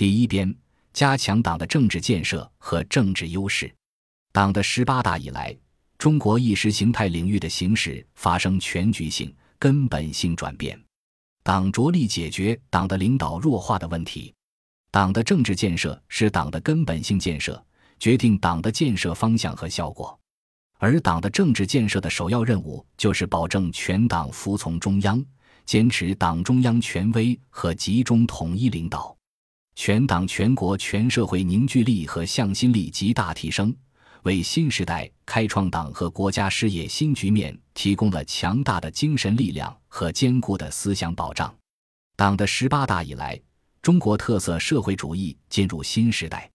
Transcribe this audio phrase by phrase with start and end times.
[0.00, 0.50] 第一边，
[0.94, 3.70] 加强党的政治建设和政治优势。
[4.32, 5.54] 党的十八大以来，
[5.98, 10.82] 中国意识形态领域的形势发生全局性、根本性转变。
[11.42, 14.32] 党着力解决党的领导弱化的问题。
[14.90, 17.62] 党的政治建设是党的根本性建设，
[17.98, 20.18] 决定党的建设方向和效果。
[20.78, 25.22] 而党的政治建设的首要任务，就是保证全党服从中央，
[25.66, 29.14] 坚持党中央权威和集中统一领导。
[29.82, 33.74] 全党全国全社会凝聚力和向心力极大提升，
[34.24, 41.50] 为新时代开创党和国家事业新局面提供了强大的精神力量和坚固的思想保障。
[42.14, 43.40] 党的十八大以来，
[43.80, 46.50] 中国特色社会主义进入新时代，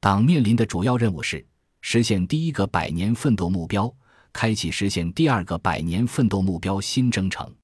[0.00, 1.44] 党面临的主要任务是
[1.82, 3.94] 实现第一个百年奋斗目标，
[4.32, 7.54] 开启实现第二个百年奋斗目标新征程。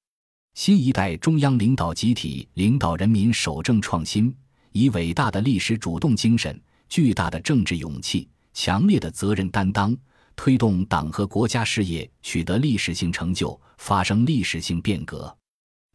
[0.53, 4.31] 新一代中央领导集体领导人民守正创新。
[4.71, 9.95] 以伟大的历史主动精神、巨大的政治勇气、强烈的责任担当，
[10.35, 15.35] 推动党和国家事业取得历史性成就、发生历史性变革。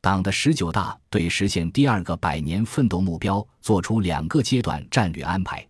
[0.00, 5.66] 党的十九大对实现第二个百年奋斗目标作出两个阶段战略安排，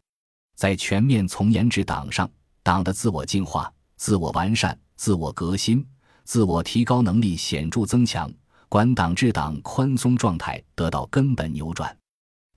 [0.57, 2.29] 在全面从严治党上，
[2.63, 5.87] 党的自我进化、自我完善、自我革新、
[6.25, 8.29] 自我提高能力显著增强，
[8.69, 11.97] 管党治党宽松状态得到根本扭转。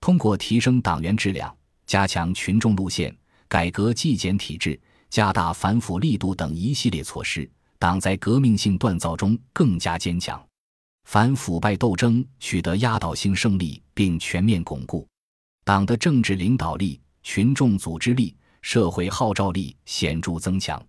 [0.00, 1.54] 通过提升党员质量、
[1.86, 3.14] 加强群众路线、
[3.48, 10.42] 改革纪检体制、加大反腐力度等一系列措施，党在革命性锻造中更加坚强，
[11.04, 15.06] 反腐败斗争取得压倒性胜利并全面巩固，
[15.64, 20.82] 党的政治领导力、群众组织力、社会号召力显著增强。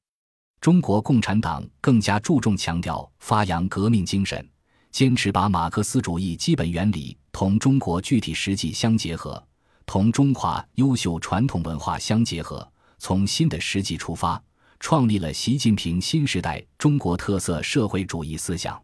[0.62, 4.46] 中国共产党更加注重强调发扬革命精神。
[4.92, 9.42] 坚持把马克思主义基本原理同中国具体实际相结合，
[9.86, 14.44] 同中华优秀传统文化相结合，从新的实际出发，
[14.81, 18.78] 创立了习近平新时代中国特色社会主义思想。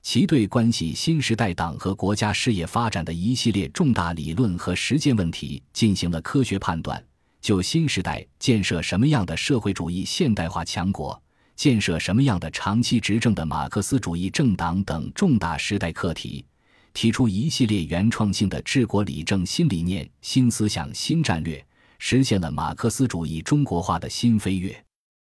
[0.00, 7.04] 其对关系新时代党和国家事业发展的一系列重大理论和实践问题进行了科学判断，
[7.40, 11.20] 就新时代建设什么样的社会主义现代化强国。
[11.56, 16.44] 建设什么样的长期执政的马克思主义政党等重大时代课题，
[16.92, 21.64] 提出一系列原创性的治国理政新理念、新思想、新战略，
[21.98, 24.84] 实现了马克思主义中国化的新飞跃。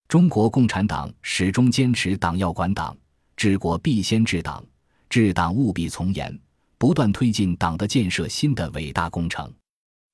[0.08, 2.96] 中国共产党始终坚持党要管党，
[3.36, 4.63] 治国必先治党，
[5.09, 6.38] 治党务必从严，
[6.78, 9.52] 不断推进党的建设新的伟大工程。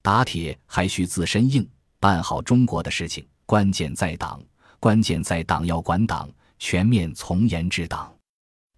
[0.02, 1.68] 打铁还需自身硬，
[2.00, 4.42] 办好中国的事情，关键在党。
[4.80, 8.14] 关键在党要管党，全面从严治党。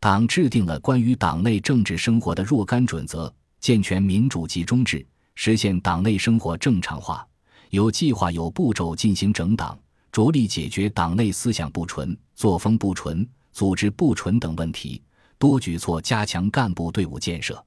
[0.01, 7.23] 党制定了关于党内政治生活的若干准则，健全民主集中制，实现党内生活正常化，
[7.69, 9.78] 有计划、有步骤进行整党，
[10.12, 15.00] 着力解决党内思想不纯、作风不纯、组织不纯等问题，
[15.38, 17.63] 多举措加强干部队伍建设。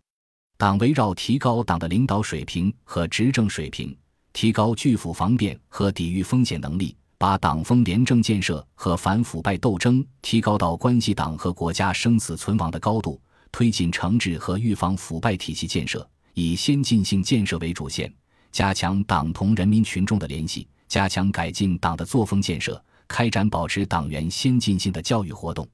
[0.56, 3.97] 党围绕提高党的领导水平和执政水平，
[4.33, 6.97] 提高拒腐防变和抵御风险能力。
[7.17, 13.21] 把党风廉政建设和反腐败斗争提高到关系党和国家生死存亡的高度，
[13.53, 18.13] 推进惩治和预防腐败体系建设，以先进性建设为主线，
[18.51, 25.69] 加强党同人民群众的联系，加强改进党的作风建设，开展保持党员先进性的教育活动，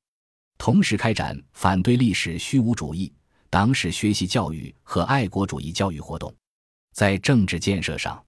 [0.58, 3.12] 同时开展反对历史虚无主义、
[3.48, 6.32] 党史学习教育和爱国主义教育活动，
[6.92, 8.22] 在政治建设上。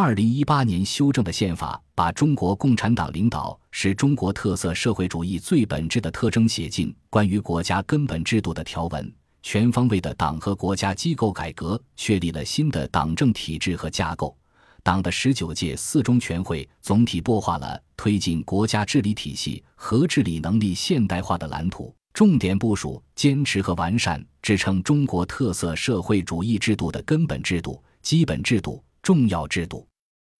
[0.00, 14.38] 二零一八年修正的宪法，把中国共产党领导是中国特色社会主义最本质的特征写进关于国家根本制度的条文，全方位的党和国家机构改革，确立了新的党政体制和架构。
[14.84, 28.80] 党的十九届四中全会总体擘画了推进国家治理体系和治理能力现代化的蓝图，重点部署坚持和完善支撑中国特色社会主义制度的根本制度、基本制度。
[29.00, 29.87] 重要制度，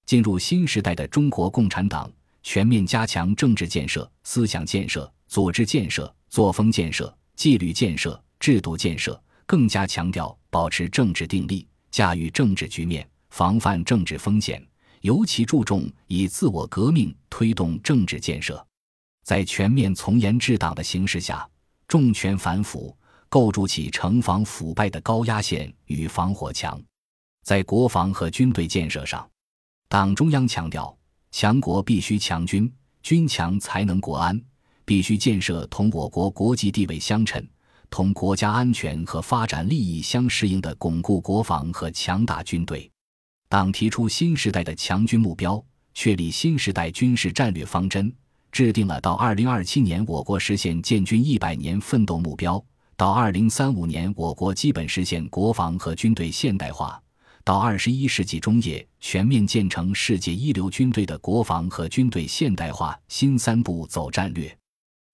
[0.09, 2.11] 进入新时代的中国共产党
[2.43, 14.67] 全面加强政治建设、思想建设、组织建设、作风建设、纪律建设、制度建设，更加强调保持政治定力、驾驭政治局面、防范政治风险，
[15.03, 18.67] 尤其注重以自我革命推动政治建设。
[19.27, 21.47] 在全面从严治党的形势下，
[21.87, 22.97] 重拳反腐，
[23.29, 26.83] 构筑起惩防腐败的高压线与防火墙。
[27.45, 29.29] 在国防和军队建设上，
[29.91, 30.95] 党中央强调，
[31.31, 32.71] 强国必须强军，
[33.03, 34.39] 军强才能国安，
[34.85, 37.43] 必须建设同我国国际地位相称、
[37.89, 42.91] 同国家安全和发展利益相适应的巩固国防和强大军队。
[43.49, 45.65] 党提出新时代的强军目标，
[45.95, 48.15] 确立新时代军事战略方针，
[48.53, 52.63] 制定了到二零二七年我国实现建军一百年奋斗目标，
[52.95, 57.03] 到二零三五年我国基本实现国防和军队现代化，
[57.49, 64.55] 到二十一世纪中叶全面建成世界一流军队的国防和军队现代化新三步走战略。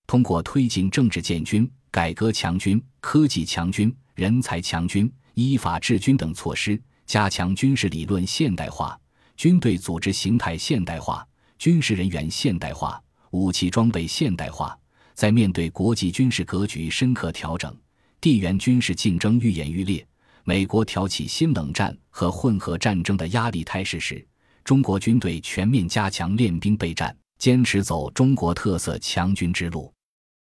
[0.04, 6.76] 通过推进政治建军、改革强军、科技强军、人才强军、依法治军等措施。
[7.06, 8.98] 加强军事理论现代化、
[9.36, 11.24] 军队组织形态现代化、
[11.56, 14.76] 军事人员现代化、武器装备现代化，
[15.14, 17.72] 在面对国际军事格局深刻调整、
[18.20, 20.04] 地缘军事竞争愈演愈烈、
[20.46, 24.24] 美国挑起新冷战和混合战争的压力态势时，
[24.62, 29.92] 中国军队全面加强练兵备战，坚持走中国特色强军之路。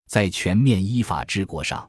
[0.08, 1.88] 在全面依法治国上，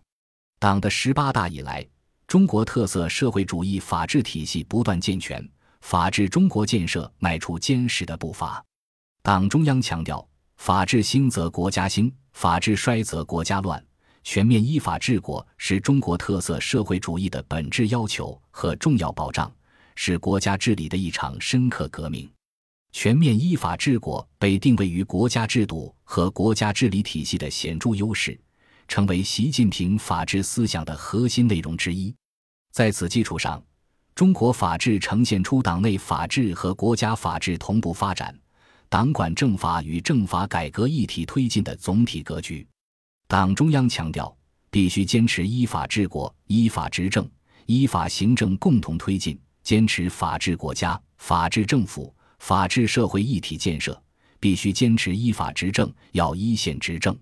[0.59, 1.85] 党的十八大以来。
[2.27, 5.47] 中国特色社会主义法治体系不断健全，
[5.81, 8.63] 法治中国建设迈出坚实的步伐。
[9.21, 10.25] 党中央强调，
[10.57, 13.83] 法治兴则国家兴，法治衰则国家乱。
[14.23, 19.53] 全面依法治国是中国特色社会主义的本质要求和重要保障，
[19.95, 22.29] 是国家治理的一场深刻革命。
[22.91, 28.39] 全面依法治国被定位于国家制度和国家治理体系的显著优势，
[28.87, 32.13] 成为习近平法治思想的核心内容之一。
[32.71, 33.61] 在此基础上，
[34.15, 38.33] 中国法治呈现出党内法治和国家法治同步发展、
[38.89, 42.65] 党管政法与政法改革一体推进的总体格局。
[43.33, 44.31] 党中央强调，
[44.69, 47.27] 必须坚持依法治国、依法执政、
[47.65, 53.99] 依法行政共同推进，坚持法治国家、法治政府、法治社会一体建设。
[54.39, 57.17] 必须坚持依法执政，要一线执政。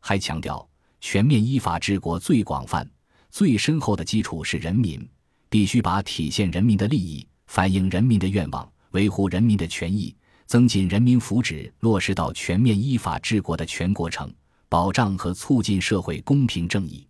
[0.00, 0.66] 还强调，
[1.02, 2.90] 全面依法治国最广泛。
[3.28, 5.06] 最深厚的基础是人民，
[5.50, 10.16] 必须把体现人民的利益、反映人民的愿望、维护人民的权益、
[10.46, 14.32] 增进人民福祉落实到全面依法治国的全过程，
[14.72, 17.06] 保障和促进社会公平正义。